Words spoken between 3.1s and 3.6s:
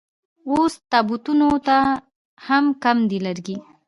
لرګي